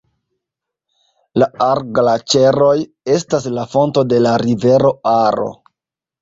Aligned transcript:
La 1.41 1.47
Ar-Glaĉeroj 1.65 2.71
estas 3.17 3.45
la 3.59 3.67
fonto 3.75 4.05
de 4.15 4.23
la 4.29 4.33
rivero 4.45 4.95
Aro. 5.15 5.47